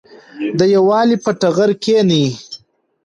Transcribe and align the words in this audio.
د 0.57 0.61
یووالي 0.75 1.17
په 1.23 1.31
ټغر 1.41 1.71
کېنئ. 1.83 2.25